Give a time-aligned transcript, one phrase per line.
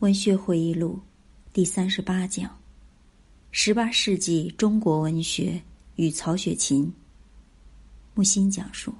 [0.00, 0.98] 文学回忆录
[1.52, 2.58] 第三十八讲：
[3.50, 5.60] 十八世纪中国文学
[5.96, 6.90] 与曹雪芹。
[8.14, 8.94] 木心讲述。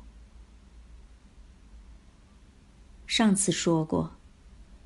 [3.06, 4.14] 上次说过，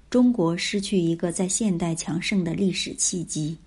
[0.08, 3.58] 中国失去一个在现代强盛的历史契机。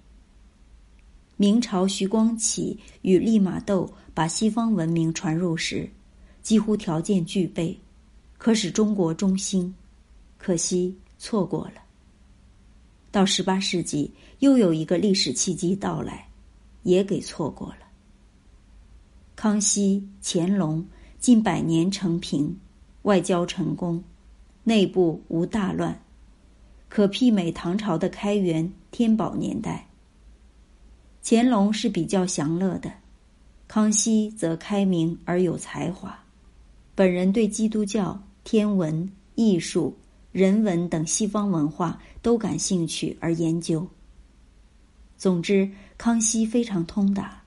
[1.36, 5.90] 明朝徐光启与利玛窦把西方文明传入时，
[6.42, 7.78] 几乎条件具备，
[8.38, 9.76] 可使中国中兴，
[10.38, 11.82] 可惜错过了。
[13.18, 16.30] 到十八世纪，又有一个历史契机到来，
[16.84, 17.78] 也给错过了。
[19.36, 20.86] 康熙、乾隆
[21.18, 22.56] 近百年成平，
[23.02, 24.04] 外交成功，
[24.64, 26.00] 内部无大乱，
[26.90, 29.88] 可媲美唐朝的开元、天宝年代。
[31.24, 32.94] 乾隆是比较享乐的，
[33.68, 36.16] 康熙则开明而有才华。
[36.94, 39.98] 本人对基督教、天文、艺术。
[40.38, 43.88] 人文等西方文化都感兴趣而研究。
[45.18, 45.68] 总之，
[45.98, 47.42] 康熙非常通达，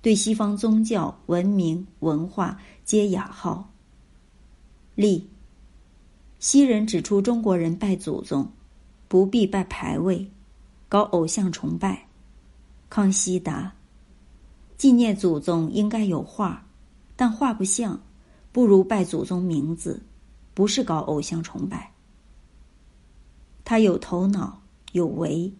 [0.00, 3.70] 对西方宗教、文明、文化皆雅好。
[4.94, 5.28] 例：
[6.38, 8.50] 西人指出中国人拜祖宗，
[9.06, 10.26] 不必拜牌位，
[10.88, 12.06] 搞偶像崇拜。
[12.88, 13.70] 康熙答：
[14.78, 16.66] 纪念祖宗应该有画，
[17.16, 18.00] 但画不像，
[18.50, 20.02] 不如拜祖宗名字，
[20.54, 21.92] 不是搞偶像崇拜。
[23.64, 25.52] 他有头脑，有为。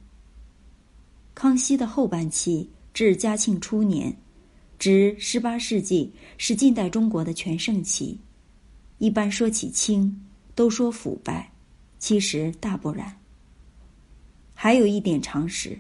[1.35, 4.15] 康熙的后半期至嘉庆初年，
[4.79, 8.19] 至十八世纪是近代中国的全盛期。
[8.99, 10.21] 一般说起清，
[10.55, 11.51] 都说腐败，
[11.99, 13.17] 其实大不然。
[14.55, 15.79] 还有一点常识：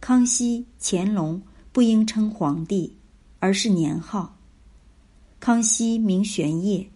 [0.00, 2.96] 康熙、乾隆不应称皇帝，
[3.38, 4.36] 而是年号。
[5.38, 6.88] 康熙名玄烨，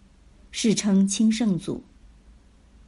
[0.50, 1.80] 世称清圣祖。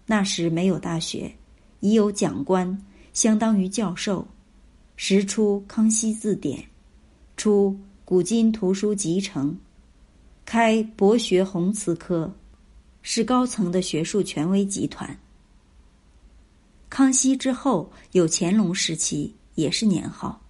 [0.06, 1.32] 那时没有大学。
[1.80, 4.26] 已有讲官，相当于教授，
[4.96, 6.58] 时出《康熙字典》，
[7.36, 7.70] 出
[8.04, 9.52] 《古今图书集成》，
[10.44, 12.32] 开博学宏词科，
[13.02, 15.18] 是高层的学术权威集团。
[16.88, 20.40] 康熙之后有乾隆时期，也是年号。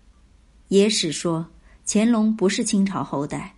[0.69, 1.47] 野史说
[1.87, 3.55] 乾隆不是清朝后代，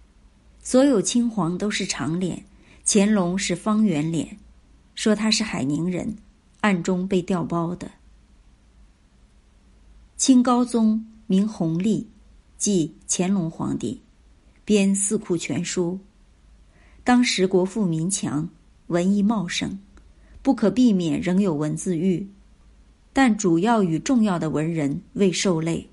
[0.63, 2.45] 所有清皇都是长脸，
[2.85, 4.37] 乾隆是方圆脸，
[4.95, 6.17] 说他是海宁人。
[6.63, 7.91] 暗中被调包的。
[10.17, 12.07] 清高宗名弘历，
[12.57, 14.01] 即乾隆皇帝，
[14.65, 15.99] 编《四库全书》。
[17.03, 18.49] 当时国富民强，
[18.87, 19.77] 文艺茂盛，
[20.41, 22.29] 不可避免仍有文字狱，
[23.13, 25.89] 但主要与重要的文人未受累。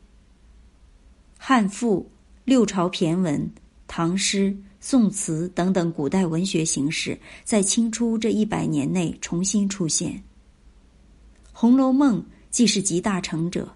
[1.36, 2.08] 汉赋、
[2.46, 3.50] 六朝骈文、
[3.88, 10.14] 唐诗、宋词等等古代文学形式，在清初这一百年内重新出现。
[11.62, 13.70] 《红楼梦》既是集大成者，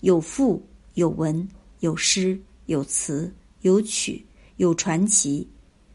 [0.00, 0.60] 有赋、
[0.94, 5.46] 有文、有诗、有词、有曲、有传奇，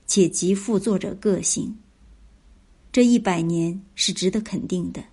[0.07, 1.77] 且极富作者个性。
[2.93, 5.03] 这一百年是值得肯定的。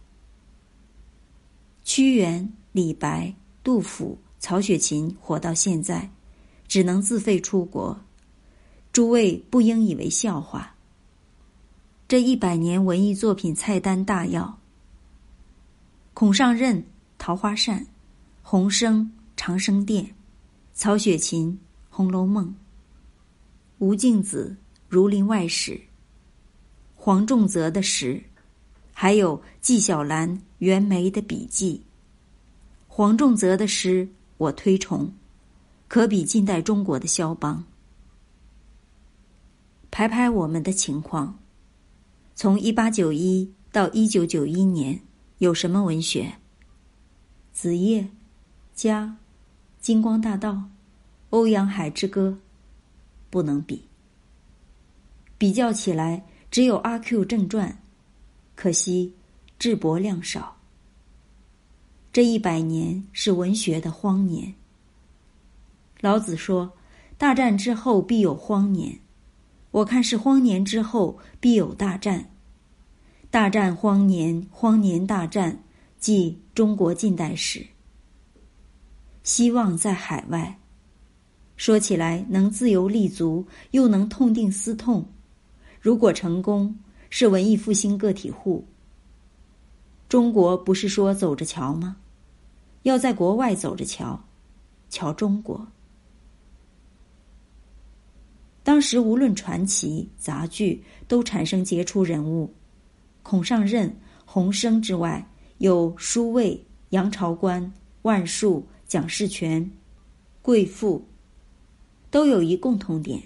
[1.82, 6.08] 屈原、李白、杜甫、曹雪芹活到现在，
[6.68, 7.98] 只能自费出国，
[8.92, 10.76] 诸位不应以为笑话。
[12.06, 14.57] 这一百年文艺作品菜单大要。
[16.18, 16.82] 孔尚任
[17.16, 17.80] 《桃花扇》，
[18.42, 19.04] 洪升
[19.36, 20.04] 《长生殿》，
[20.72, 21.52] 曹雪芹
[21.88, 22.46] 《红楼梦》，
[23.78, 24.36] 吴敬梓
[24.88, 25.74] 《儒林外史》，
[26.96, 28.20] 黄仲泽的诗，
[28.92, 31.84] 还有纪晓岚、袁枚的笔记。
[32.88, 34.08] 黄仲泽的诗
[34.38, 35.12] 我推崇，
[35.86, 37.64] 可比近代中国的肖邦。
[39.92, 41.38] 排排我们的情况，
[42.34, 45.00] 从一八九一到一九九一年。
[45.38, 46.34] 有什么文学？
[47.52, 48.08] 子夜、
[48.74, 49.16] 家、
[49.80, 50.64] 金光大道、
[51.30, 52.36] 欧阳海之歌，
[53.30, 53.84] 不能比。
[55.38, 57.80] 比较起来，只有阿 Q 正传，
[58.56, 59.14] 可惜
[59.60, 60.56] 质薄量少。
[62.12, 64.52] 这一百年是文学的荒年。
[66.00, 66.72] 老子说
[67.16, 68.98] ：“大战之后必有荒年。”
[69.70, 72.28] 我看是荒年之后必有大战。
[73.30, 75.62] 大战荒年，荒年大战，
[75.98, 77.66] 即中国近代史。
[79.22, 80.58] 希望在海外，
[81.54, 85.06] 说起来能自由立足，又能痛定思痛。
[85.78, 86.78] 如果成功，
[87.10, 88.66] 是文艺复兴个体户。
[90.08, 91.98] 中国不是说走着瞧吗？
[92.84, 94.24] 要在国外走着瞧，
[94.88, 95.68] 瞧中国。
[98.62, 102.54] 当时无论传奇、杂剧，都产生杰出人物。
[103.22, 103.94] 孔尚任、
[104.24, 105.28] 洪升之外，
[105.58, 107.72] 有舒卫、杨朝官、
[108.02, 109.70] 万树、蒋士权、
[110.40, 111.04] 贵妇，
[112.10, 113.22] 都有一共同点：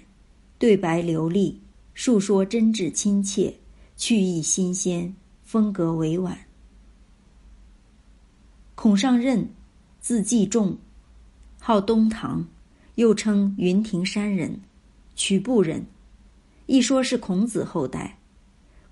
[0.57, 1.61] 对白流利，
[1.93, 3.53] 述说真挚亲切，
[3.95, 6.37] 趣意新鲜，风格委婉。
[8.75, 9.47] 孔尚任，
[10.01, 10.77] 字季仲，
[11.59, 12.45] 号东堂，
[12.95, 14.59] 又称云亭山人，
[15.15, 15.85] 曲阜人，
[16.65, 18.17] 一说是孔子后代，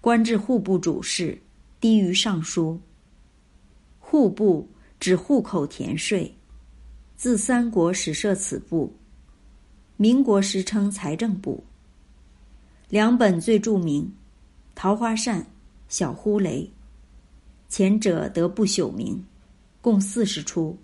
[0.02, 1.40] 官至户部主事，
[1.80, 2.82] 低于尚书。
[4.00, 4.68] 户部
[5.00, 6.34] 指户口田税，
[7.16, 8.92] 自三国始设此部，
[9.98, 11.64] 民国时称财政部。
[12.90, 14.04] 两本最著名，
[14.74, 15.40] 《桃花扇》
[15.88, 16.64] 《小呼雷》，
[17.70, 19.24] 前者得不朽名。
[19.82, 20.78] 共四十出，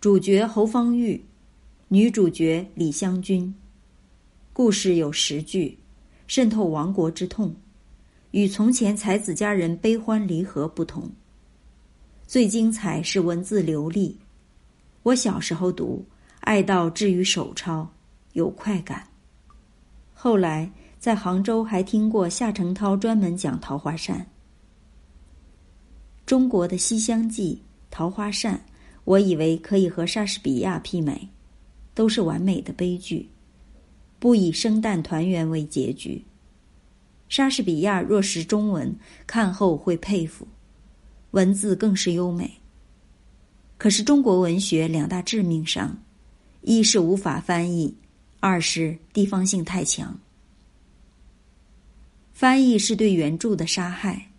[0.00, 1.24] 主角侯方域，
[1.88, 3.52] 女主角李香君。
[4.52, 5.78] 故事有十句，
[6.26, 7.54] 渗透亡国之痛，
[8.32, 11.08] 与从前才子佳人悲欢离合不同。
[12.26, 14.18] 最精彩是文字流利，
[15.04, 16.04] 我小时候读，
[16.40, 17.88] 爱到至于手抄，
[18.32, 19.06] 有快感。
[20.12, 24.18] 后来在杭州还听过夏承焘专门讲《桃花扇》。
[26.26, 27.62] 中国的《西厢记》。
[27.94, 28.58] 桃花扇，
[29.04, 31.28] 我以为可以和莎士比亚媲美，
[31.92, 33.28] 都是完美的悲剧，
[34.18, 36.24] 不以生旦团圆为结局。
[37.32, 38.94] 莎士比亚若识中文，
[39.26, 40.46] 看后会佩服，
[41.30, 42.60] 文字更是优美。
[43.78, 45.96] 可是中国文学两大致命伤，
[46.60, 47.96] 一是无法翻译，
[48.38, 50.14] 二是地方性太强。
[52.34, 54.30] 翻译是对原著的杀害。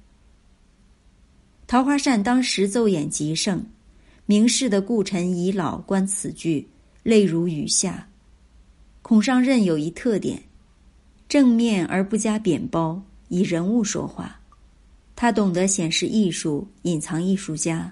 [1.66, 3.66] 桃花扇当时奏演极盛，
[4.28, 6.68] 明世的顾臣已老观此剧，
[7.02, 8.08] 泪如雨下。
[9.02, 10.40] 孔尚任有一特点，
[11.34, 14.40] 正面而不加贬褒，以人物说话。
[15.16, 17.92] 他懂得显示艺术，隐藏艺术家。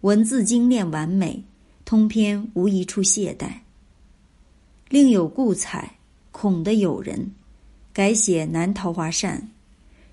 [0.00, 1.44] 文字精炼完美，
[1.84, 3.60] 通篇无一处懈怠。
[4.88, 5.98] 另有顾采，
[6.32, 7.30] 孔的友人，
[7.92, 9.50] 改写南桃花扇，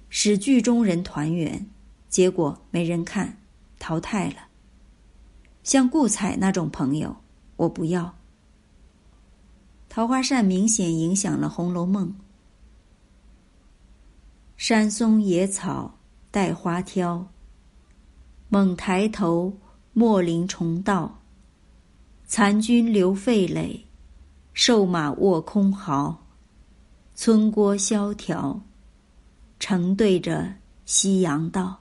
[0.07, 1.65] 使剧中人团圆。
[2.07, 3.35] 结果没人看，
[3.79, 4.35] 淘汰了。
[5.63, 7.15] 像顾采那种朋友，
[7.55, 8.03] 我不要。
[9.95, 12.09] 《桃花扇》明显影响了《红楼梦》。
[14.57, 15.97] 山松野草
[16.29, 17.25] 带花挑，
[18.49, 19.57] 猛抬头
[19.93, 21.21] 莫临重道。
[22.25, 23.85] 残军留废垒，
[24.51, 26.25] 瘦马卧空壕。
[27.13, 28.61] 村郭萧条，
[29.61, 30.53] 城对着
[30.83, 31.79] 夕阳道。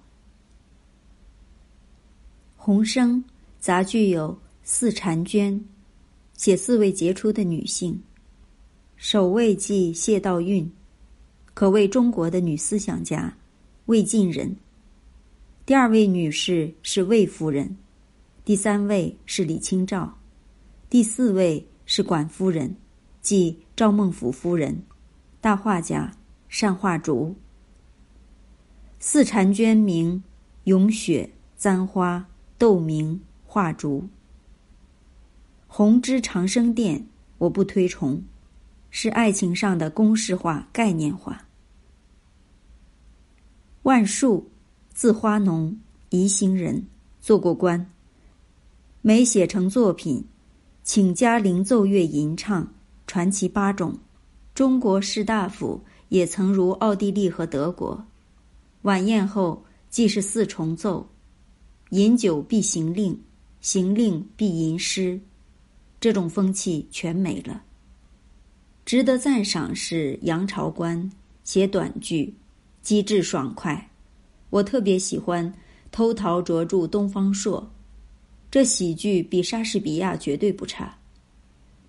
[2.56, 3.24] 洪生
[3.58, 5.60] 杂剧有四婵娟，
[6.34, 8.00] 写四位杰出的女性。
[8.96, 10.68] 首位即谢道韫，
[11.54, 13.36] 可谓中国的女思想家，
[13.86, 14.54] 魏晋人。
[15.64, 17.76] 第二位女士是魏夫人，
[18.44, 20.18] 第三位是李清照，
[20.90, 22.76] 第四位是管夫人，
[23.20, 24.82] 即赵孟頫夫人，
[25.40, 26.14] 大画家，
[26.48, 27.34] 善画竹。
[28.98, 30.22] 四婵娟名
[30.64, 32.26] 咏雪、簪花。
[32.56, 34.08] 斗明画竹，
[35.76, 37.04] 红之长生殿，
[37.36, 38.22] 我不推崇，
[38.90, 41.48] 是爱情上的公式化、概念化。
[43.82, 44.48] 万树，
[44.92, 45.76] 字花农，
[46.10, 46.86] 宜兴人，
[47.20, 47.90] 做过官。
[49.02, 50.24] 每写成作品，
[50.84, 52.72] 请嘉陵奏乐吟唱，
[53.08, 53.98] 传奇八种。
[54.54, 58.06] 中国士大夫也曾如奥地利和德国，
[58.82, 61.04] 晚宴后既是四重奏。
[61.90, 63.20] 饮酒必行令，
[63.60, 65.20] 行令必吟诗，
[66.04, 67.62] 这种风气全没了。
[68.84, 71.10] 值得赞赏是杨朝官
[71.44, 72.34] 写短剧，
[72.82, 73.90] 机智爽快。
[74.50, 75.50] 我特别喜欢
[75.90, 77.58] 《偷桃啄柱东方朔》，
[78.50, 80.94] 这喜剧比莎士比亚绝对不差。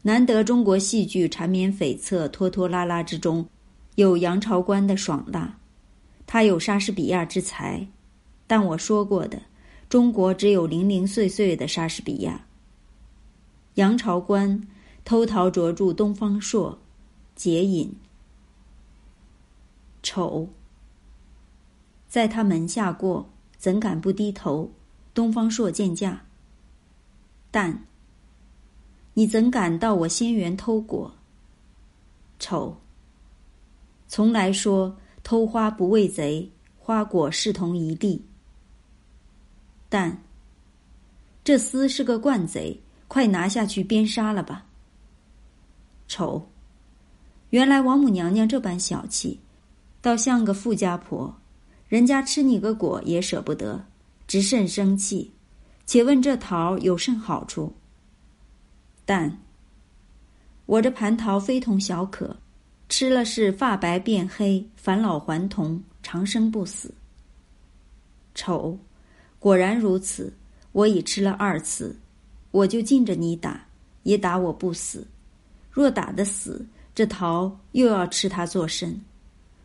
[0.01, 3.45] 难得中国戏剧缠绵悱恻、拖拖拉拉之中，
[3.95, 5.59] 有杨朝官的爽辣。
[6.25, 7.85] 他有莎士比亚之才，
[8.47, 9.37] 但我说过的。
[9.89, 12.41] 中国只有零零碎碎的莎士比亚。
[13.75, 14.65] 杨朝官
[15.03, 16.79] 偷桃着住东方朔，
[17.35, 17.93] 解饮。
[20.01, 20.47] 丑，
[22.07, 24.71] 在他门下过，怎敢不低头？
[25.13, 26.25] 东方朔见驾。
[27.51, 27.85] 但，
[29.13, 31.13] 你怎敢到我仙园偷果？
[32.39, 32.77] 丑，
[34.07, 38.25] 从来说偷花不畏贼，花果视同一地。
[39.89, 40.23] 但，
[41.43, 44.65] 这厮是个惯贼，快拿下去鞭杀了吧。
[46.07, 46.49] 丑，
[47.49, 49.39] 原来王母娘娘这般小气，
[50.01, 51.35] 倒像个富家婆，
[51.87, 53.85] 人家吃你个果也舍不得，
[54.27, 55.31] 只甚生气，
[55.85, 57.73] 且问这桃有甚好处？
[59.05, 59.39] 但
[60.65, 62.35] 我这蟠桃非同小可，
[62.89, 66.93] 吃了是发白变黑，返老还童，长生不死。
[68.33, 68.77] 丑，
[69.39, 70.33] 果然如此。
[70.71, 71.97] 我已吃了二次，
[72.55, 73.67] 我就尽着你打，
[74.03, 75.05] 也打我不死。
[75.69, 78.97] 若打得死，这桃又要吃它做甚？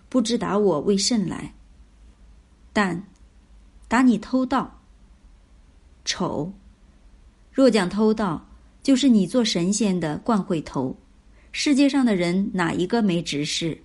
[0.09, 1.55] 不知打我为甚来？
[2.73, 3.01] 但
[3.87, 4.81] 打你偷盗。
[6.05, 6.53] 丑，
[7.53, 8.45] 若讲偷盗，
[8.83, 10.97] 就是你做神仙的惯会偷。
[11.53, 13.81] 世界上的人哪一个没执事？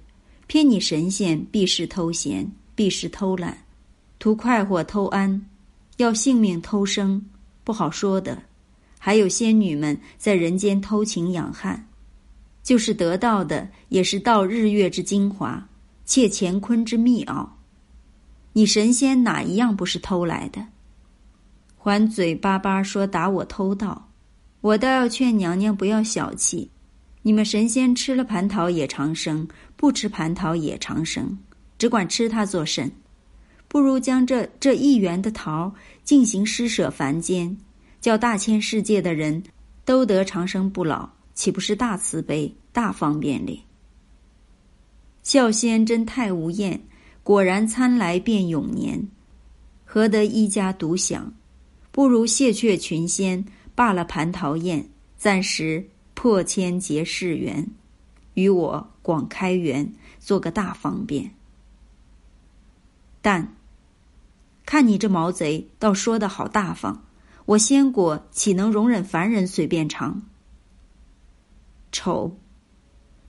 [0.48, 3.56] 偏你神仙必是偷闲，必是偷懒。
[4.18, 5.48] 图快活偷安，
[5.98, 7.24] 要性命偷生，
[7.64, 8.42] 不好说的。
[9.06, 11.88] 还有仙女们在人间偷情养汉，
[12.64, 15.64] 就是得到的也是盗日月之精华，
[16.06, 17.60] 窃乾坤之秘奥。
[18.54, 20.66] 你神仙哪一样不是偷来的？
[21.78, 24.10] 还嘴巴巴说打我偷盗，
[24.62, 26.72] 我倒要劝娘娘不要小气。
[27.22, 31.38] 你们神仙吃了蟠桃也长生，不吃蟠桃也长生，
[31.78, 32.92] 只管吃它做甚？
[33.68, 35.72] 不如将这这一元的桃
[36.04, 37.56] 进行施舍凡间，
[38.06, 39.42] 叫大千世界的人
[39.84, 43.64] 都得长生不老，岂不是大慈悲、大方便哩？
[45.24, 46.86] 孝仙真太无厌，
[47.24, 49.08] 果然参来变永年，
[49.86, 51.34] 何得一家独享？
[51.92, 53.44] 不如谢却群仙，
[53.74, 57.68] 罢了蟠桃宴，暂时破千结世缘，
[58.36, 61.32] 与我广开缘，做个大方便。
[63.24, 63.56] 但。
[64.64, 67.05] 看你这毛贼，倒说的好大方。
[67.46, 70.22] 我仙果岂能容忍凡人随便尝？
[71.92, 72.36] 丑，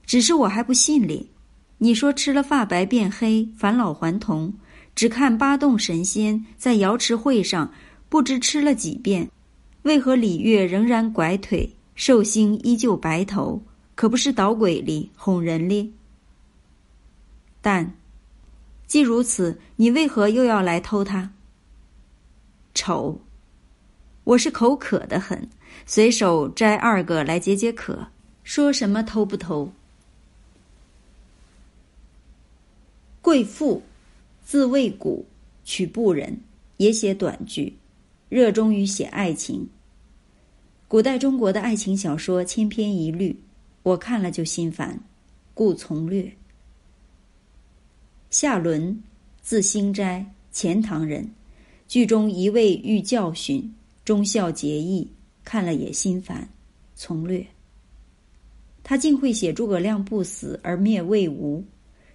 [0.05, 1.29] 只是我还不信哩。
[1.77, 4.51] 你说吃了发白变黑，返老还童，
[4.95, 7.71] 只看八洞神仙在瑶池会上，
[8.09, 9.29] 不知吃了几遍，
[9.83, 13.61] 为何李月仍然拐腿，寿星依旧白头？
[13.93, 15.93] 可不是捣鬼哩，哄人哩？
[17.61, 17.95] 但。
[18.87, 21.29] 既如此，你为何又要来偷它？
[22.73, 23.19] 丑，
[24.27, 25.47] 我是口渴的很，
[25.85, 28.05] 随手摘二个来解解渴。
[28.43, 29.71] 说什么偷不偷？
[33.21, 33.81] 贵妇，
[34.43, 35.25] 字魏谷，
[35.63, 36.37] 曲阜人，
[36.75, 37.73] 也写短句，
[38.27, 39.65] 热衷于写爱情。
[40.89, 43.33] 古代中国的爱情小说千篇一律，
[43.81, 44.99] 我看了就心烦，
[45.53, 46.29] 故从略。
[48.29, 49.01] 夏伦，
[49.41, 51.31] 字兴斋，钱塘人。
[51.87, 53.73] 剧中一味欲教训，
[54.07, 55.05] 忠孝节义，
[55.43, 56.47] 看了也心烦，
[56.95, 57.45] 从略。
[58.81, 61.61] 他竟会写诸葛亮不死而灭魏吴，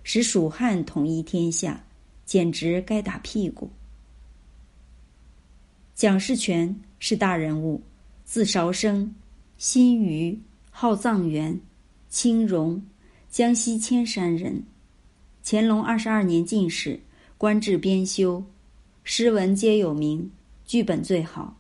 [0.03, 1.85] 使蜀汉统一天下，
[2.25, 3.71] 简直该打屁股。
[5.95, 7.79] 蒋士权是大人物，
[8.25, 9.15] 字韶生，
[9.59, 11.61] 新余，号藏元，
[12.09, 12.83] 清荣，
[13.29, 14.65] 江西铅山人。
[15.45, 16.99] 乾隆二十二年进士，
[17.37, 18.43] 官至编修，
[19.05, 20.31] 诗文皆有名，
[20.65, 21.55] 剧本最好，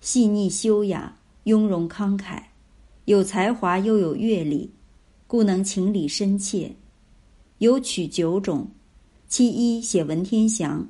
[0.00, 2.40] 细腻修雅，雍容慷慨，
[3.06, 4.70] 有才华又有阅历，
[5.26, 6.74] 故能情理深切。
[7.58, 8.68] 有曲九种，
[9.26, 10.86] 其一写文天祥，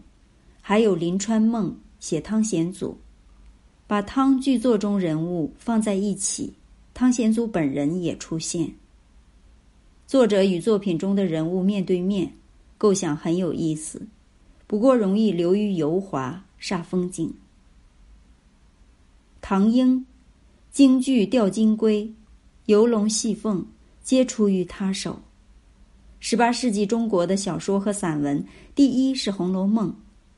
[0.61, 2.97] 还有临川梦写汤显祖，
[3.87, 6.53] 把汤剧作中人物放在一起，
[6.93, 8.71] 汤显祖本人也出现。
[10.07, 12.33] 作者与作品中的人物面对面。
[12.81, 14.01] 构想很有意思，
[14.69, 17.35] 不过容易流于油滑，煞风景。
[19.51, 20.05] 唐英，
[20.71, 22.05] 京剧《吊金龟》，
[22.67, 23.67] 游龙戏凤，
[24.03, 25.19] 皆出于他手。
[26.21, 29.89] 十八世纪中国的小说和散文，第一是《红楼梦》，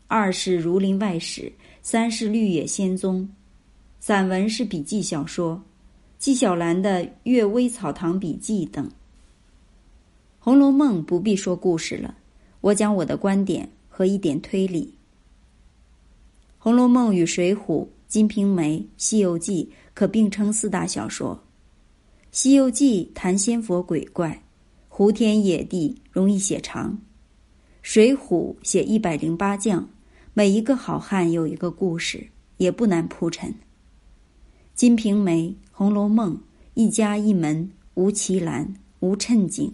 [0.07, 1.43] 二是《儒林外史》，
[1.83, 3.23] 三是《绿野仙踪》。
[3.99, 5.61] 散文是笔记小说，
[6.17, 8.87] 纪晓岚的《阅微草堂笔记》等。
[10.39, 12.17] 《红楼梦》不必说故事了。
[12.61, 14.85] 我讲我的观点和一点推理，
[16.59, 17.59] 《红楼梦》与《水浒》
[18.11, 21.37] 《金瓶梅》《西游记》可并称四大小说。
[22.33, 24.43] 《西游记》谈仙佛鬼怪，
[24.89, 26.89] 胡天野地，容易写长；
[27.83, 29.89] 《水浒》写一百零八将，
[30.35, 32.27] 每一个好汉有一个故事，
[32.57, 33.49] 也不难铺陈。
[34.75, 36.35] 《金瓶梅》《红楼梦》
[36.75, 39.73] 一家一门，无奇栏，无衬景，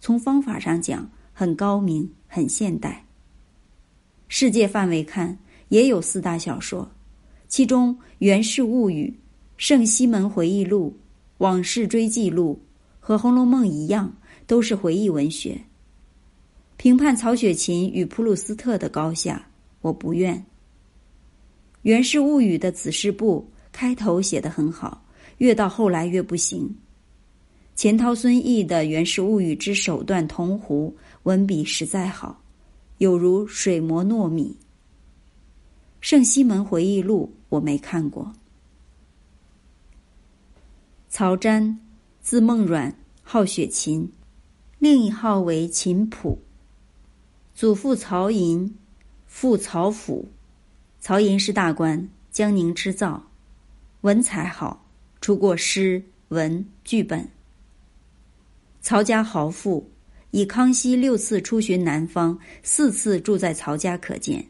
[0.00, 1.10] 从方法上讲。
[1.34, 3.04] 很高明，很现代。
[4.26, 6.90] 世界范围看，也有四大小说，
[7.48, 9.06] 其中《源氏物语》
[9.56, 10.90] 《圣西门回忆录》
[11.38, 12.60] 《往事追记录》
[13.00, 14.14] 和《红楼梦》一样，
[14.46, 15.58] 都是回忆文学。
[16.76, 19.48] 评判曹雪芹与普鲁斯特的高下，
[19.80, 20.44] 我不愿。
[21.82, 25.02] 源氏物语》的子事部开头写得很好，
[25.38, 26.76] 越到后来越不行。
[27.74, 32.42] 钱涛、孙毅的《源氏物语》之手段铜壶，文笔实在好，
[32.98, 34.54] 有如水磨糯米。
[36.00, 38.32] 《圣西门回忆录》我没看过。
[41.08, 41.76] 曹瞻，
[42.20, 44.10] 字孟阮，号雪芹，
[44.78, 46.42] 另一号为琴谱。
[47.54, 48.76] 祖父曹寅，
[49.26, 50.28] 父曹府。
[51.00, 53.30] 曹寅是大官，江宁织造，
[54.02, 54.84] 文采好，
[55.20, 57.28] 出过诗文剧本。
[58.80, 59.90] 曹家豪富，
[60.30, 64.46] 以康熙六次出巡南方，四次住在曹家可见，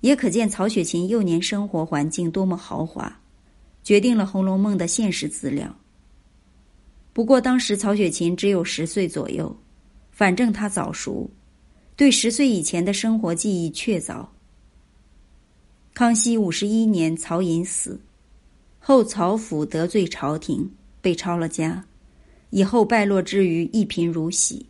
[0.00, 3.20] 也可见曹雪芹幼年生活环境多么豪华，
[3.82, 5.74] 决定了《红楼梦》的现实资料。
[7.12, 9.56] 不过当时曹雪芹只有十岁左右，
[10.12, 11.28] 反正他早熟，
[11.96, 14.24] 对十岁以前的生活记忆确凿。
[15.94, 18.00] 康熙五十一年，曹寅死，
[18.78, 21.84] 后曹府得罪朝廷，被抄了家。
[22.50, 24.64] 以后败落之余，一贫如洗。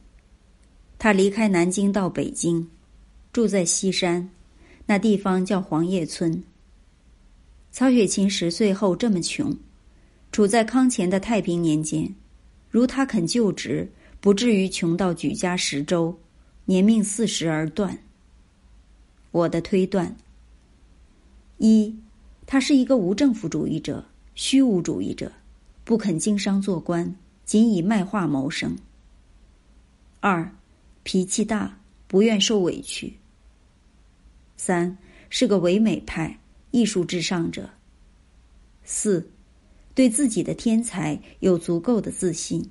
[0.99, 2.69] 他离开南京到北京，
[3.33, 4.29] 住在西山，
[4.89, 6.43] 那地方叫黄叶村。
[7.71, 9.55] 曹雪芹十岁后这么穷，
[10.33, 12.15] 处在康乾的太平年间，
[12.71, 16.19] 如他肯就职，不至于穷到举家十周，
[16.65, 17.99] 年命四十而断。
[19.31, 20.17] 我的推断：
[21.59, 21.95] 一，
[22.47, 24.03] 他是一个无政府主义者、
[24.35, 25.31] 虚无主义者，
[25.85, 27.15] 不肯经商做官。
[27.45, 28.77] 仅以卖画谋生。
[30.21, 30.51] 二，
[31.03, 33.15] 脾气大，不愿受委屈。
[34.59, 34.95] 三，
[35.31, 36.39] 是个唯美派，
[36.73, 37.71] 艺术至上者。
[38.85, 39.27] 四，
[39.95, 42.69] 对自己的天才有足够的自信。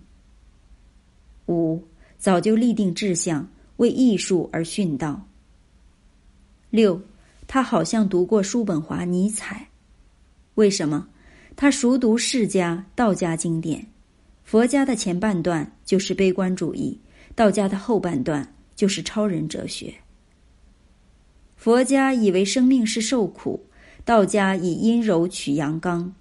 [1.47, 1.81] 五，
[2.19, 5.25] 早就立定志向，为艺术而殉道。
[6.69, 7.01] 六，
[7.47, 9.67] 他好像读过叔本华、尼采。
[10.55, 11.07] 为什么？
[11.55, 13.87] 他熟读释家、道家经典。
[14.43, 16.99] 佛家的前半段就是悲观主义，
[17.33, 19.93] 道家的后半段就是超人哲学。
[21.57, 23.59] 佛家以为生命是受苦，
[24.05, 26.13] 道家以阴柔取阳刚，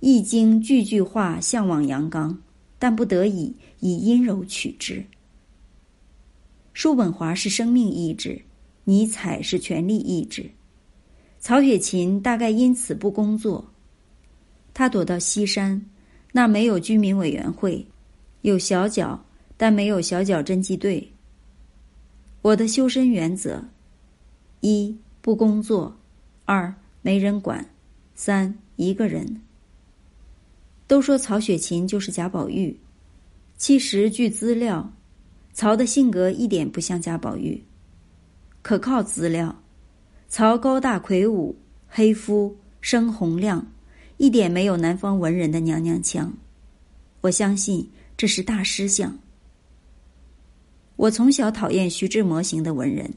[0.00, 2.38] 易经句句话向往阳刚，
[2.78, 5.04] 但不得已以阴柔取之。
[6.74, 8.40] 叔本华是生命意志，
[8.84, 10.48] 尼采是权力意志，
[11.40, 13.64] 曹雪芹大概因此不工作，
[14.72, 15.84] 他躲到西山。
[16.36, 17.86] 那没有居民委员会，
[18.42, 19.24] 有小脚，
[19.56, 21.08] 但没有小脚侦缉队。
[22.42, 23.64] 我的修身原则：
[24.66, 25.94] 一不工作，
[26.46, 27.68] 二没人管，
[28.14, 29.42] 三一个人。
[30.86, 32.74] 都说曹雪芹就是贾宝玉，
[33.58, 34.90] 其实据资料，
[35.52, 37.62] 曹的性格一点不像贾宝玉。
[38.62, 39.54] 可靠资料：
[40.28, 41.54] 曹高大魁梧，
[41.86, 43.66] 黑肤，声洪亮。
[44.16, 46.32] 一点没有南方文人的娘娘腔，
[47.20, 49.14] 我相信这是大师相。
[50.96, 53.12] 我从小讨厌徐志摩型的文人，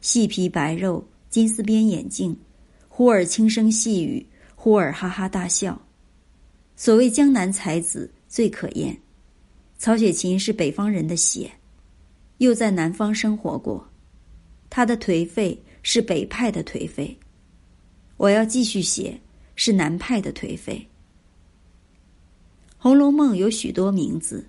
[0.00, 2.36] 细皮白肉，金丝边眼镜，
[2.88, 5.80] 忽而轻声细语，忽而哈哈大笑。
[6.76, 8.96] 所谓江南才子最可厌。
[9.78, 11.50] 曹雪芹是北方人的血，
[12.38, 13.88] 又在南方生活过，
[14.68, 17.16] 他的颓废是北派的颓废。
[18.16, 19.20] 我要继续写。
[19.56, 20.88] 是南派的颓废。
[22.78, 24.46] 《红楼梦》有许多名字：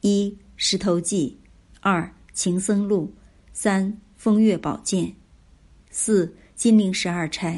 [0.00, 1.38] 一《石头记》，
[1.80, 2.00] 二
[2.32, 3.12] 《情僧录》，
[3.52, 3.92] 三
[4.28, 5.06] 《风月宝鉴》，
[5.88, 7.54] 四《金陵十二钗》。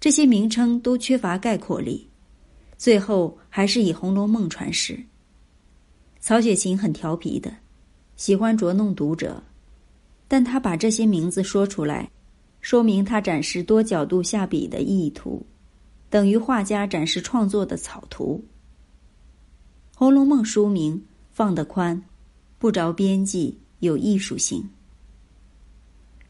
[0.00, 2.08] 这些名称都缺乏概括力，
[2.78, 4.98] 最后还是以《红楼梦》传世。
[6.18, 7.54] 曹雪芹很调皮的，
[8.16, 9.42] 喜欢捉弄读者，
[10.26, 12.10] 但他把这些名字说出来，
[12.62, 15.44] 说明他展示多角度下笔的意图。
[16.08, 18.42] 等于画家展示创作的草图。
[19.98, 22.02] 《红楼梦》书名放得宽，
[22.58, 24.62] 不着边际，有艺术性。《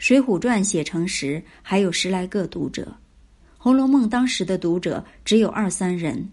[0.04, 2.82] 水浒传》写成时还有十来个读者，
[3.56, 6.28] 《红楼梦》当时的读者只有二三人，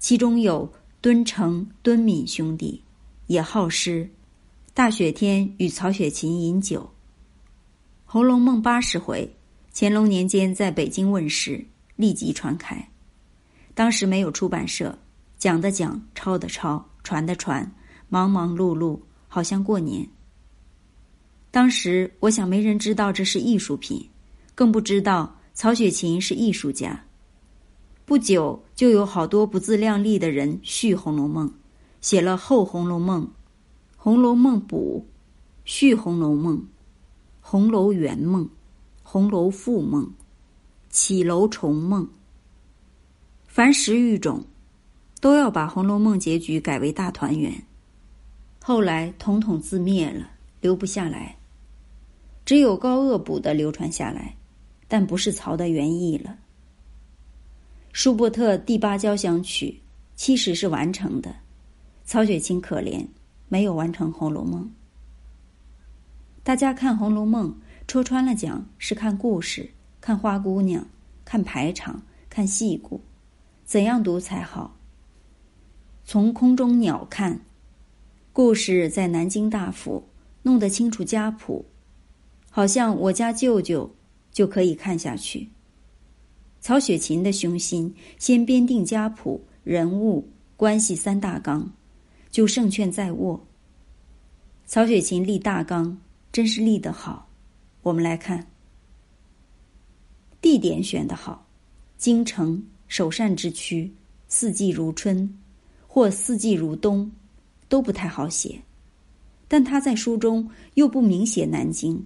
[0.00, 0.68] 其中有
[1.00, 2.82] 敦诚、敦敏兄弟，
[3.28, 4.10] 也好诗。
[4.74, 6.80] 大雪天与曹雪芹饮酒。
[8.04, 9.32] 《红楼梦》八十回，
[9.72, 11.64] 乾隆年间在北京问世。
[11.94, 12.88] 立即传开，
[13.76, 14.98] 当时没有出版社，
[15.38, 17.72] 讲的讲，抄的抄，传的传，
[18.08, 18.98] 忙忙碌碌，
[19.28, 20.04] 好像过年。
[21.54, 24.04] 当时我想，没人知道这是艺术品，
[24.56, 27.00] 更不知道曹雪芹是艺术家。
[28.04, 31.48] 不久，就有好多不自量力的人续《红楼梦》，
[32.00, 33.22] 写了《后红楼梦》
[33.96, 35.06] 《红楼梦补》
[35.64, 36.56] 《续红楼梦》
[37.40, 38.44] 《红楼圆梦》
[39.04, 40.02] 《红楼复梦》。
[40.90, 42.08] 绮楼重梦。
[43.46, 44.44] 凡十余种，
[45.20, 47.64] 都要把《红楼梦》结局改为大团圆。
[48.60, 50.28] 后来统统自灭了，
[50.60, 51.36] 留不下来。
[52.44, 54.36] 只有高鹗补的流传下来，
[54.86, 56.36] 但不是曹的原意了。
[57.92, 59.80] 舒伯特第八交响曲
[60.14, 61.34] 其实是完成的，
[62.04, 63.06] 曹雪芹可怜
[63.48, 64.62] 没有完成《红楼梦》。
[66.42, 67.50] 大家看《红楼梦》，
[67.86, 70.86] 戳穿了讲是看故事、看花姑娘、
[71.24, 73.00] 看排场、看戏骨，
[73.64, 74.76] 怎样读才好？
[76.04, 77.40] 从空中鸟看。
[78.32, 80.06] 故事在南京大府
[80.42, 81.64] 弄得清楚家谱，
[82.56, 83.92] 好像我家舅舅
[84.30, 85.48] 就可以看下去。
[86.60, 90.24] 曹雪芹的雄心，先编定家谱、人物
[90.56, 91.68] 关系三大纲，
[92.30, 93.44] 就胜券在握。
[94.66, 97.28] 曹雪芹立大纲真是立得好。
[97.82, 98.46] 我们来看，
[100.40, 101.44] 地点选得好，
[101.98, 103.92] 京城首善之区，
[104.28, 105.28] 四季如春，
[105.88, 107.10] 或四季如冬。
[107.66, 108.62] 都不太好写，
[109.48, 112.00] 但他在书中又不明写南京，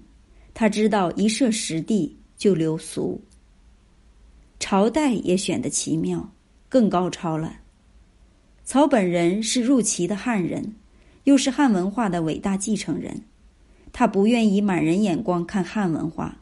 [0.61, 3.23] 他知道一设实地就流俗。
[4.59, 6.33] 朝代也选得奇妙，
[6.69, 7.61] 更高超了。
[8.65, 10.75] 曹本人是入齐的汉人，
[11.23, 13.23] 又是汉文化的伟大继承人，
[13.93, 16.37] 他不愿以满人眼光看汉文化，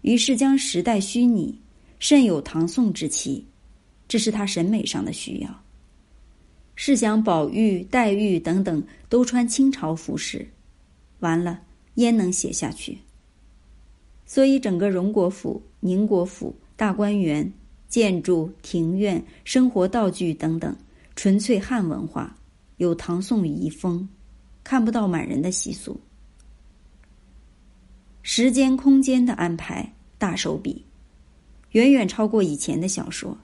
[0.00, 1.56] 于是将时代虚拟，
[2.00, 3.46] 甚有唐宋之气，
[4.08, 5.62] 这是他审美上的需要。
[6.74, 10.50] 试想宝玉、黛玉等等都穿清朝服饰，
[11.20, 11.60] 完了
[11.94, 12.98] 焉能写下去？
[14.30, 17.52] 所以整个荣国府、宁国府、大观园、
[17.88, 20.76] 建筑、庭院、生活道具等等，
[21.16, 22.36] 纯粹汉文化，
[22.76, 24.08] 有唐宋遗风，
[24.62, 25.98] 看不到满人的习俗。
[28.22, 30.84] 时间、空间的安排大手笔，
[31.72, 33.36] 远远超过以前的小说。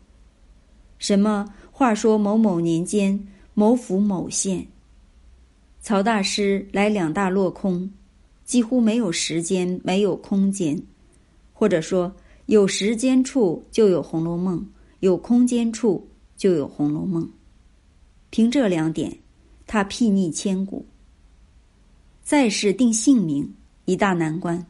[1.00, 1.52] 什么？
[1.72, 4.64] 话说某某年间，某府某县，
[5.80, 7.90] 曹大师来两大落空，
[8.46, 10.80] 几乎没有时间，没有空间，
[11.52, 12.14] 或者说
[12.46, 14.58] 有时间处就有《红楼梦》，
[15.00, 17.24] 有空间处就有《红楼梦》。
[18.30, 19.18] 凭这两点，
[19.66, 20.86] 他睥睨千古。
[22.22, 23.52] 再是定姓名，
[23.84, 24.64] 一大难关。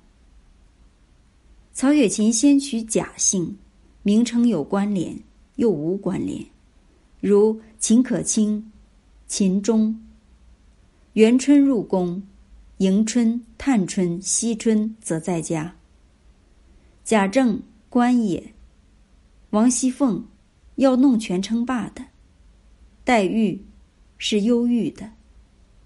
[1.72, 3.56] 曹雪芹先取假姓，
[4.02, 5.18] 名称有关联
[5.56, 6.42] 又无关联。
[7.20, 8.72] 如秦可卿、
[9.26, 9.98] 秦钟、
[11.14, 12.22] 元春入宫，
[12.78, 15.74] 迎春、探春、惜春则在家。
[17.04, 18.52] 贾政官也，
[19.50, 20.26] 王熙凤
[20.74, 22.04] 要弄权称霸的，
[23.02, 23.64] 黛玉
[24.18, 25.10] 是忧郁的，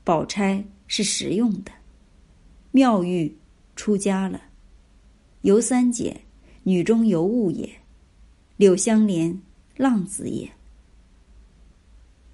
[0.02, 1.70] 宝钗是实用的，
[2.72, 3.36] 妙玉
[3.76, 4.42] 出家了，
[5.42, 6.20] 尤三姐
[6.64, 7.70] 女中尤物也，
[8.56, 9.40] 柳湘莲
[9.76, 10.50] 浪子也。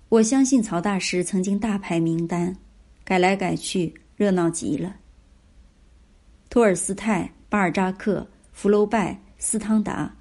[0.08, 2.56] 我相信曹大师曾经大排名单，
[3.04, 4.96] 改来改去，热闹极了。
[6.48, 10.16] 托尔斯泰、巴尔扎克、福楼拜、斯汤达，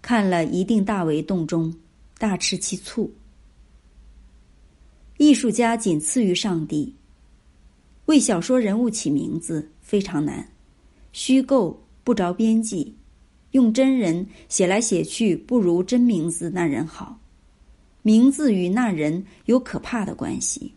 [0.00, 1.74] 看了一定大为动中，
[2.16, 3.12] 大吃其醋。
[5.18, 6.94] 艺术家仅次于上帝。
[8.06, 10.48] 为小说人物起名字非常难，
[11.12, 12.96] 虚构不着边际，
[13.52, 17.18] 用真人写来写去，不如真名字那人好。
[18.02, 20.72] 名字与那人有可怕的关系。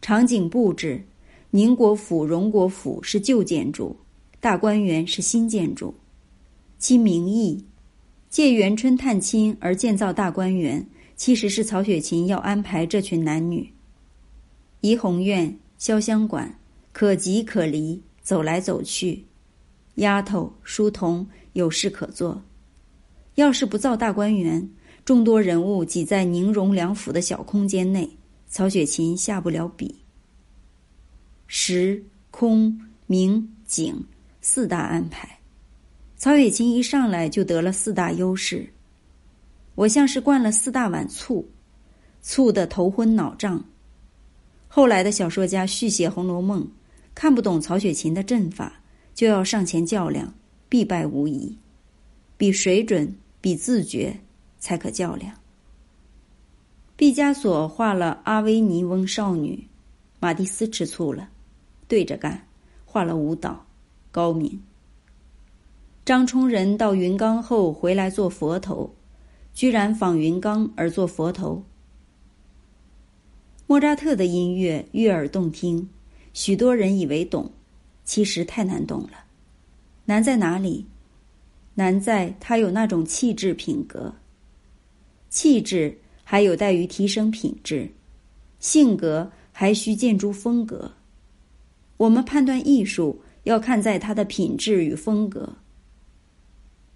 [0.00, 1.04] 场景布置，
[1.50, 3.96] 宁国府、荣国府是旧建筑，
[4.38, 5.94] 大观园是新建筑。
[6.78, 7.64] 其名义，
[8.28, 13.72] 借元春探亲而建造大观园，其实是曹雪芹要安排这群男女。
[14.82, 16.58] 怡红院、潇湘馆，
[16.92, 19.24] 可即可离，走来走去，
[19.94, 22.42] 丫头、书童有事可做。
[23.36, 24.70] 要是不造大观园，
[25.02, 28.08] 众多人物挤在宁荣两府的小空间内，
[28.48, 29.96] 曹雪芹下不了笔。
[31.48, 34.06] 时、空、明、景
[34.40, 35.40] 四大安排，
[36.16, 38.72] 曹雪芹一上来就得了四大优势。
[39.74, 41.48] 我像是灌了四大碗醋，
[42.22, 43.64] 醋的头昏脑胀。
[44.68, 46.62] 后来的小说家续写《红楼梦》，
[47.12, 48.80] 看不懂曹雪芹的阵法，
[49.12, 50.32] 就要上前较量，
[50.68, 51.58] 必败无疑。
[52.36, 54.16] 比水准，比自觉。
[54.60, 55.32] 才可较量。
[56.96, 59.68] 毕加索画了阿维尼翁少女，
[60.18, 61.28] 马蒂斯吃醋了，
[61.88, 62.46] 对着干，
[62.84, 63.66] 画了舞蹈，
[64.12, 64.62] 高明。
[66.04, 68.94] 张充仁到云冈后回来做佛头，
[69.52, 71.62] 居然仿云冈而做佛头。
[73.66, 75.88] 莫扎特的音乐悦耳动听，
[76.32, 77.50] 许多人以为懂，
[78.04, 79.24] 其实太难懂了。
[80.04, 80.86] 难在哪里？
[81.74, 84.14] 难在他有那种气质品格。
[85.28, 87.90] 气质还有待于提升品质，
[88.58, 90.90] 性格还需建筑风格。
[91.98, 95.56] 我们判断艺术要看在它的品质与风格。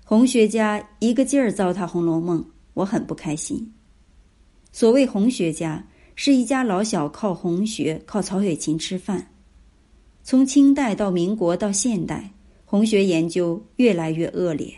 [0.05, 2.41] 红学家一个劲儿糟蹋《红楼梦》，
[2.75, 3.73] 我很不开心。
[4.73, 9.29] 所谓红学家，是一家老小靠红学、靠曹雪芹吃饭。
[10.23, 12.33] 从清代到民国到现代，
[12.65, 14.73] 红学研究越来越恶劣。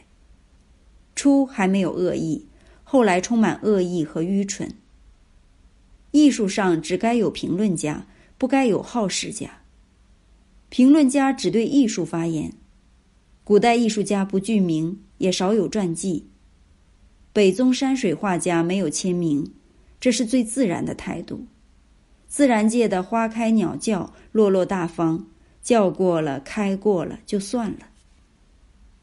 [1.15, 2.47] 初还没有恶意，
[2.83, 4.73] 后来充满恶意和愚蠢。
[6.13, 8.07] 艺术上只该有评论家，
[8.39, 9.64] 不该有好事家。
[10.77, 12.53] 评论家只对艺术发言。
[13.45, 16.27] 古代艺术家不具名，也少有传记。
[17.33, 19.49] 北宗山水画家没有签名，
[20.01, 21.47] 这是最自然的态度。
[22.27, 25.25] 自然界的花开鸟叫，落落大方。
[25.63, 27.87] 叫过了，开过了，就算了。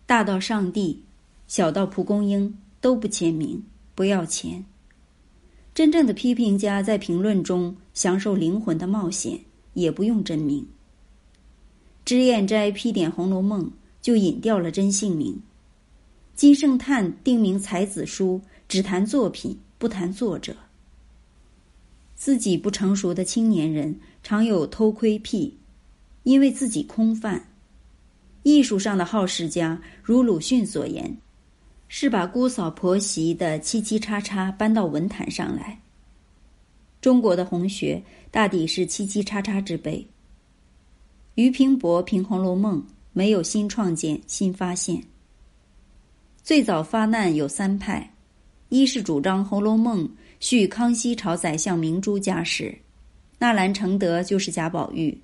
[0.06, 1.02] 大到上帝，
[1.48, 3.64] 小到蒲公英，都不签名，
[3.96, 4.66] 不要钱。
[5.74, 9.40] 真正的批评家在评论中享受灵魂的冒险，
[9.74, 10.68] 也不用真名。
[12.04, 13.66] 脂砚斋批点《红楼梦》，
[14.02, 15.40] 就隐掉了真姓名。
[16.36, 20.56] 金圣叹定名才子书，只谈作品，不谈作者。
[22.16, 25.58] 自己不成熟的青年人，常有偷窥癖。
[26.24, 27.44] 因为自己空泛，
[28.44, 31.18] 艺术上的好事家，如鲁迅所言，
[31.88, 35.82] 是把姑嫂婆媳的七七叉叉搬到文坛上来。
[37.02, 40.06] 中国的红学大抵是七七叉叉之辈。
[41.36, 42.78] 俞平伯评《红楼梦》，
[43.14, 45.02] 没有新创建、新发现。
[46.44, 48.14] 最早发难有三派：
[48.68, 50.06] 一是主张《红楼梦》
[50.42, 52.78] 续康熙朝宰相明珠家史，
[53.40, 55.18] 纳兰承德就是贾宝玉。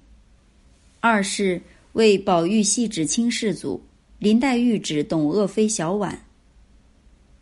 [1.01, 3.81] 二是为宝玉系指清世祖，
[4.17, 6.17] 林黛玉指董鄂妃小婉。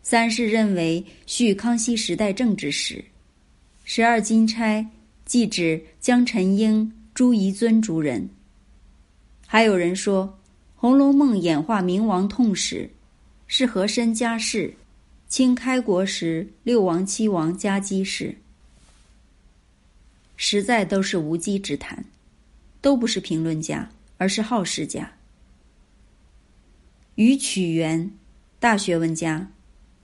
[0.02, 3.04] 三是认为续康熙时代政治史，
[3.84, 4.84] 十二金钗
[5.24, 8.28] 即指江辰英、朱彝尊诸人。
[9.56, 10.26] 还有人说，
[10.76, 12.90] 《红楼梦》演化明王痛史，
[13.48, 14.76] 是和珅家世，
[15.30, 18.36] 清开国时六王七王家基史，
[20.36, 22.04] 实在都是无稽之谈。
[22.82, 25.10] 都不是评论家，而是好事家。
[27.16, 28.12] 于曲元，
[28.60, 29.40] 大学问家；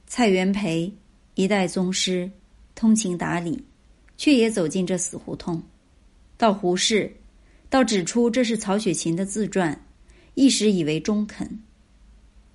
[0.08, 0.94] 蔡元培，
[1.36, 2.32] 一代宗师，
[2.74, 3.62] 通情达理，
[4.16, 5.62] 却也走进这死胡同。
[6.38, 7.14] 到胡适，
[7.72, 9.86] 到指出这是曹雪芹的自传，
[10.34, 11.58] 一时以为中肯。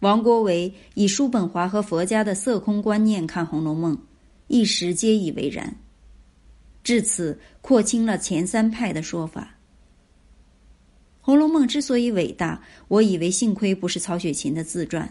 [0.01, 3.97] 王国维以叔本华和佛家的色空观念看《红楼梦》，
[4.49, 5.75] 一时皆以为然。
[6.85, 9.41] 至此，廓清了前三派的说法。
[11.23, 15.09] 《红楼梦》之所以伟大，我以为幸亏不是曹雪芹的自传。《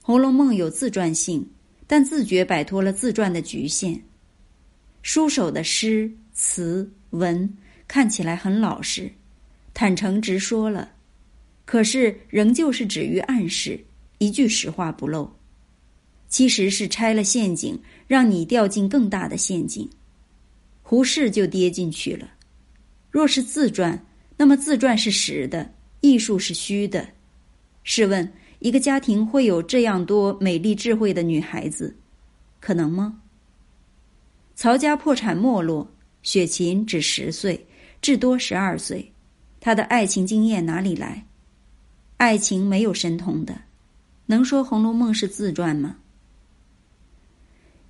[0.00, 1.44] 红楼梦》有自传性，
[1.88, 4.00] 但自觉摆脱了自传的局限。
[5.02, 7.52] 书手的诗词文
[7.88, 9.10] 看起来很老实，
[9.74, 10.92] 坦诚直说了，
[11.64, 13.82] 可是仍旧是止于暗示，
[14.18, 15.28] 一句实话不漏。
[16.28, 19.88] 其实是拆了陷阱，让你掉进更大的陷阱。
[20.82, 22.30] 胡适就跌进去了。
[23.10, 24.04] 若是自传。
[24.40, 25.68] 那么自传是实的，
[26.00, 27.08] 艺术是虚的。
[27.82, 31.96] 试问，一个家庭会有这样多美丽智慧的女孩子，
[32.60, 33.20] 可能吗？
[34.54, 37.66] 曹家破产没落，雪琴只十岁，
[38.00, 39.12] 至多十二岁，
[39.60, 41.24] 他的爱情经验哪里来？
[42.16, 43.56] 爱情没有神通的，
[44.26, 45.96] 能说《红楼梦》是自传吗？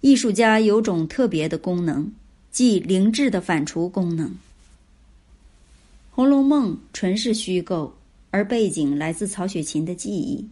[0.00, 2.12] 艺术家有种特别的功能，
[2.50, 4.28] 即灵智的反刍功能。
[6.10, 7.94] 《红楼梦》纯是虚构，
[8.30, 10.46] 而背景来自曹雪芹的记忆。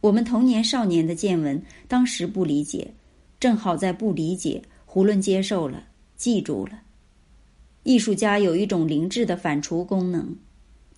[0.00, 2.92] 我们童年、少年的见闻，当时不理解，
[3.38, 5.84] 正好在不理解、囫囵接受了、
[6.16, 6.80] 记住了。
[7.82, 10.36] 艺术家有一种灵智的反刍功能，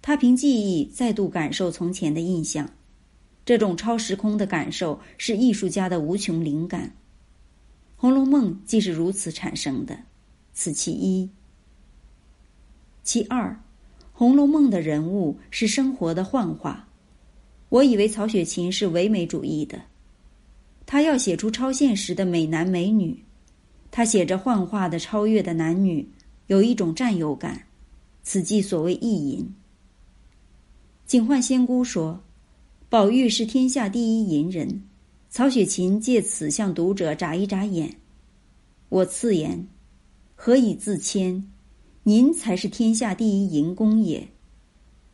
[0.02, 2.68] 他凭记忆再度感受从前的印象。
[3.44, 6.86] 这种超时空的感受是艺术家的无穷灵感。
[7.96, 9.98] 《红楼梦》即是如此产生的，
[10.52, 11.28] 此其一。
[13.02, 13.50] 其二。
[14.16, 16.88] 《红楼梦》的人物是生活的幻化，
[17.68, 19.82] 我以为曹雪芹是唯美主义的，
[20.86, 23.24] 他要写出超现实的美男美女，
[23.90, 26.08] 他写着幻化的超越的男女，
[26.46, 27.66] 有一种占有感，
[28.22, 29.54] 此即所谓意淫。
[31.06, 32.22] 警幻仙姑说，
[32.88, 34.82] 宝玉是天下第一淫人，
[35.30, 37.96] 曹雪芹借此向读者眨一眨眼。
[38.88, 39.66] 我次言，
[40.34, 41.50] 何以自谦？
[42.02, 44.28] 您才是天下第一淫公也，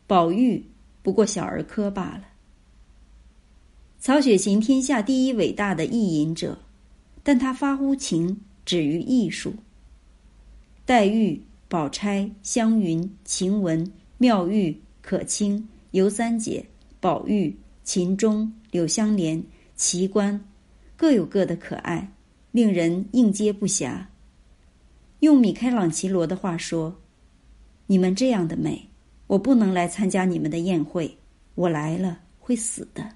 [0.07, 0.65] 宝玉
[1.03, 2.25] 不过小儿科罢了。
[4.01, 6.59] 曹雪芹天下第一伟大的意淫者，
[7.23, 9.55] 但他发乎情，止于艺术。
[10.91, 16.67] 黛玉、宝钗、湘云、晴雯、妙玉、可卿、尤三姐、
[16.99, 19.41] 宝玉、秦钟、柳湘莲、
[19.77, 20.45] 奇观，
[20.97, 22.13] 各有各的可爱，
[22.51, 24.05] 令人应接不暇。
[25.21, 26.93] 用米开朗琪罗的话说
[27.87, 28.85] ：“你们这样的美，
[29.29, 31.17] 我不能来参加你们的宴会。
[31.55, 33.09] 我来了会死的。”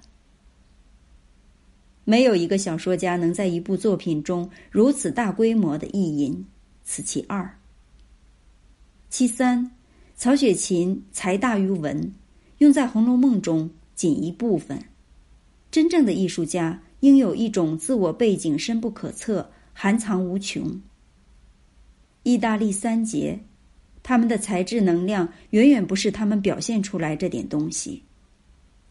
[2.05, 6.45] 没有一个小说家能在一部作品中如此大规模的意淫，
[6.85, 7.53] 此其二。
[9.09, 9.71] 其三，
[10.15, 12.13] 曹雪芹才大于文，
[12.57, 14.77] 用在《红楼梦》中仅一部分。
[15.71, 20.81] 真正的艺术家应有一种自我背景深不可测、含藏无穷。
[22.23, 23.39] 意大利三杰，
[24.01, 28.03] 他们的才智能量远远不是他们表现出来这点东西。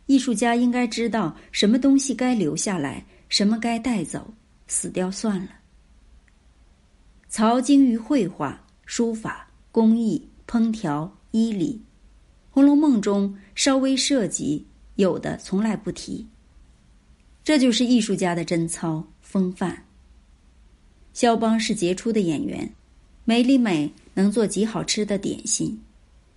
[0.07, 4.35] 艺术家应该知道什么东西该留下来，什么该带走，
[4.68, 5.48] 死掉算了。
[7.29, 11.72] 曹精于绘画、书法、工艺、烹调、医理，
[12.52, 16.24] 《红楼梦》中稍微涉及，有的从来不提。
[17.42, 19.84] 这就是艺术家的贞操风范。
[21.12, 22.72] 肖邦是杰出的演员。
[23.24, 25.76] 梅里美能做极好吃的点心，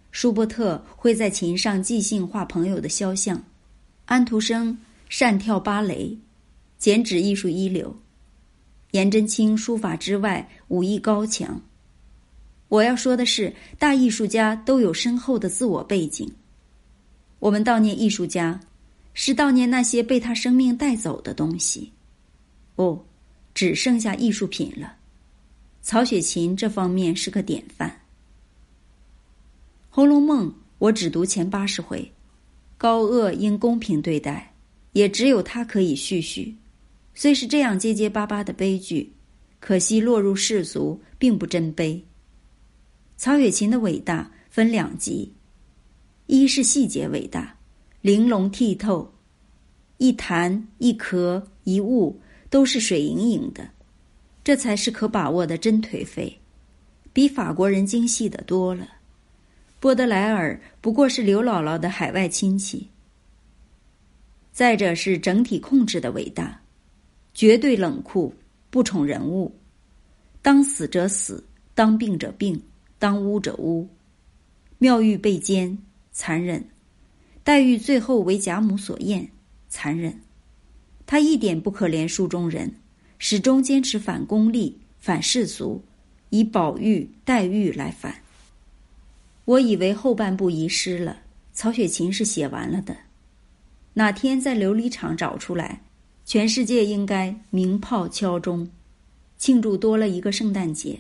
[0.10, 3.44] 舒伯特会在琴上即兴画朋友的肖像，
[4.06, 4.76] 安徒生
[5.10, 6.18] 善跳芭蕾，
[6.80, 7.96] 剪纸艺术一流，
[8.94, 11.62] 颜真卿书法之外武艺高强。
[12.70, 16.30] 我要说的是，大艺术家都有深厚的自我背景。
[17.40, 18.60] 我们悼念艺术家，
[19.14, 21.92] 是悼念那些被他生命带走的东西。
[22.76, 23.04] 哦，
[23.54, 24.96] 只剩下艺术品了。
[25.82, 27.90] 曹雪芹这方面是个典范。
[29.90, 32.12] 《红楼梦》我只读前八十回，
[32.78, 34.54] 高鹗应公平对待，
[34.92, 36.54] 也只有他可以续续。
[37.16, 39.12] 虽是这样结结巴巴的悲剧，
[39.60, 42.04] 可惜落入世俗，并不真悲。
[43.18, 45.34] 曹雪芹的伟大分两极：
[46.28, 47.58] 一是细节伟大，
[48.02, 49.12] 玲珑剔透，
[49.98, 53.68] 一弹一壳一物都是水盈盈的。
[54.44, 56.40] 这才是可把握的真颓废，
[57.12, 58.88] 比法国人精细的多了。
[59.80, 62.88] 波德莱尔不过是刘姥姥的海外亲戚。
[64.52, 66.62] 再者是整体控制的伟大，
[67.34, 68.34] 绝对冷酷，
[68.70, 69.54] 不宠人物，
[70.42, 71.44] 当死者死，
[71.76, 72.60] 当病者病，
[73.00, 73.88] 当污者污。
[74.78, 75.78] 妙玉被奸，
[76.12, 76.62] 残忍；
[77.44, 79.30] 黛玉最后为贾母所厌，
[79.70, 80.22] 残忍。
[81.06, 82.76] 他一点不可怜书中人。
[83.20, 85.82] 始终坚持反功利、反世俗，
[86.30, 88.14] 以宝玉、黛玉来反。
[89.44, 91.18] 我以为后半部遗失了，
[91.52, 92.96] 曹雪芹是写完了的。
[93.96, 95.82] 哪天在琉璃厂找出来，
[96.26, 98.70] 全世界应该鸣炮敲钟，
[99.40, 101.00] 庆祝多了一个圣诞节。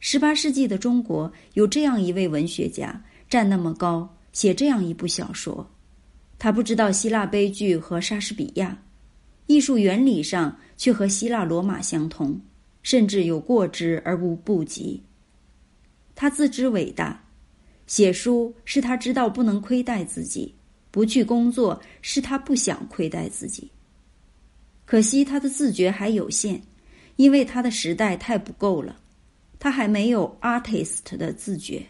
[0.00, 5.70] 十八世纪的中国有这样一位文学家，站那么高，写这样一部小说，
[6.38, 8.76] 他不知道希腊悲剧和莎士比亚。
[9.46, 12.40] 艺术原理上却和希腊罗马相同，
[12.82, 15.02] 甚至有过之而无不及。
[16.14, 17.22] 他自知伟大，
[17.86, 20.54] 写书是他知道不能亏待自己，
[20.90, 23.68] 不去工作是他不想亏待自己。
[24.86, 26.62] 可惜他的自觉还有限，
[27.16, 28.99] 因为他的时代太不够了，
[29.60, 31.86] 他还没有 artist 的自觉。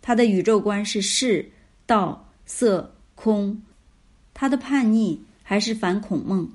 [0.00, 1.50] 他的宇宙观是世、
[1.84, 3.60] 道、色、空，
[4.32, 5.20] 他的叛逆。
[5.50, 6.46] 还是反孔孟。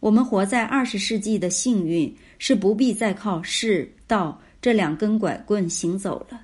[0.00, 6.40] 我们活在二十世纪的幸运是不必再靠世道这两根拐棍行走了。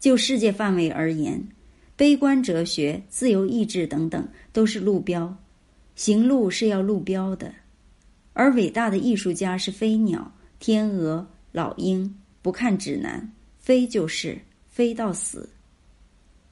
[0.00, 1.40] 就世界范围而言，
[1.94, 5.32] 悲观哲学、自由意志等等都是路标，
[5.94, 7.54] 行路是要路标的。
[8.32, 11.24] 而伟大的艺术家是飞鸟、天鹅、
[11.58, 15.50] 老鹰，不看指南，飞就是飞到死。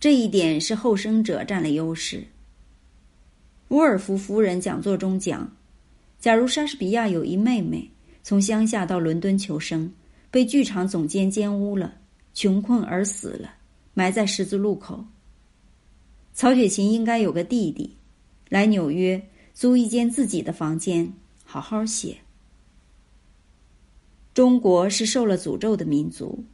[0.01, 2.27] 这一点是后生者占了优势。
[3.69, 5.49] 沃尔夫夫人讲座中讲：
[6.19, 7.89] 假如莎士比亚有一妹妹，
[8.25, 9.89] 从乡下到伦敦求生，
[10.29, 11.95] 被剧场总监奸污了，
[12.35, 13.55] 穷困而死了，
[13.95, 15.05] 埋在十字路口。
[16.35, 17.95] 曹雪芹应该有个弟弟，
[18.49, 21.13] 来纽约租一间自己的房间，
[21.45, 22.17] 好好写。
[24.37, 26.45] 中国是受了诅咒的民族，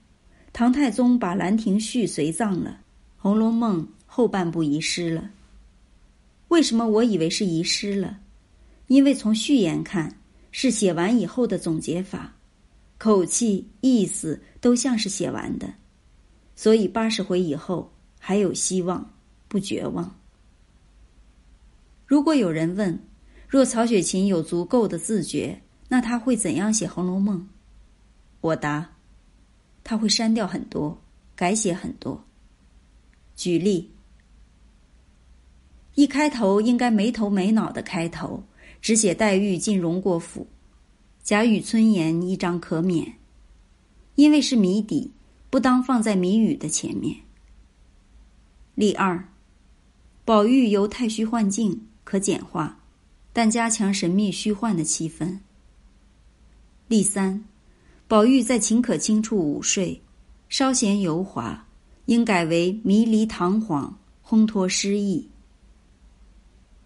[0.52, 2.70] 唐太宗把《兰亭序》随葬了，
[3.16, 5.28] 《红楼梦》后半部遗失了。
[6.46, 8.20] 为什么我以为是遗失了？
[8.86, 10.16] 因为从序言看，
[10.52, 12.32] 是写完以后的总结法，
[12.98, 15.74] 口气、意思都像是写完的，
[16.54, 19.12] 所以八十回以后还有希望，
[19.48, 20.08] 不绝望。
[22.06, 22.96] 如果有人问，
[23.48, 27.40] 若曹雪芹有足够的自觉，那他会怎样写《红楼梦》？
[28.42, 28.90] 我答：
[29.84, 31.00] 他会删掉很多，
[31.36, 32.24] 改写很多。
[33.36, 33.88] 举例，
[35.94, 38.42] 一开头应该没头没脑的开头，
[38.80, 40.48] 只写黛玉进荣国府，
[41.22, 43.14] 贾雨村言一张可免，
[44.16, 45.12] 因为是谜底，
[45.48, 47.16] 不当放在谜语的前面。
[48.74, 49.28] 例二，
[50.24, 52.80] 宝玉由太虚幻境可简化，
[53.32, 55.38] 但加强神秘虚幻的气氛。
[56.88, 57.44] 例三。
[58.12, 59.98] 宝玉在秦可卿处午睡，
[60.50, 61.66] 稍嫌油滑，
[62.04, 65.26] 应改为迷离堂皇、烘托诗意。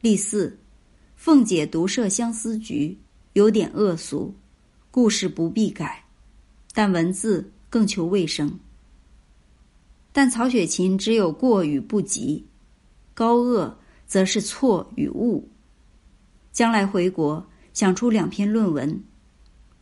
[0.01, 0.57] 例四，
[1.17, 2.97] 凤姐独设相思局，
[3.33, 4.33] 有点恶俗，
[4.93, 6.05] 故事不必改，
[6.73, 8.61] 但文字更求卫生。
[10.13, 12.47] 但曹雪芹只有过与不及，
[13.15, 15.49] 高恶则是错与误。
[16.53, 18.89] 将来回国，想出两篇论文，《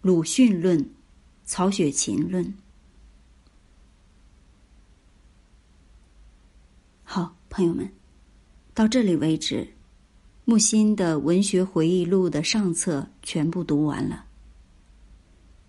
[0.01, 0.82] 鲁迅论》。
[1.45, 2.55] 曹雪芹论。
[7.03, 7.88] 好，朋友们，
[8.72, 9.68] 到这里为止，
[10.47, 14.24] 木心的文学回忆录的上册全部读完了。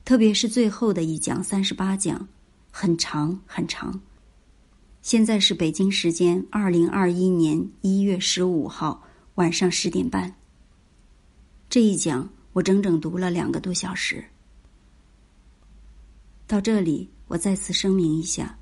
[0.05, 2.27] 特别是最后的一讲三十八讲，
[2.71, 3.99] 很长很长。
[5.01, 9.03] 现在是北京时间二零二一年一月十五号
[9.35, 10.35] 晚上十点半。
[11.69, 14.23] 这一讲我整整读了两个多小时。
[16.47, 18.57] 到这里，我再次声明一下，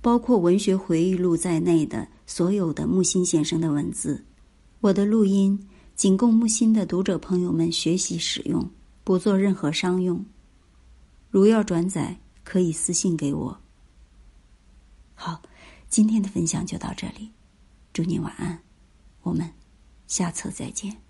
[0.00, 4.24] 包括文学回忆录在内的所有的木心先生的文字，
[4.80, 8.70] 我的录音仅供木心的读者朋友们学习使用，
[9.02, 10.24] 不做任何商用。
[11.28, 13.60] 如要转载，可以私信给我。
[15.14, 15.42] 好，
[15.88, 17.30] 今天的分享就到这里，
[17.92, 18.62] 祝您晚安，
[19.22, 19.50] 我们
[20.06, 21.03] 下册再见。